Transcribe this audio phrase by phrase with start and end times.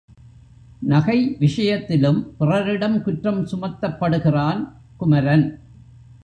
[0.81, 4.61] நகை விஷயத்திலும் பிறரிடம் குற்றம் சுமத்தப்படுகிறான்
[4.97, 5.45] குமரன்.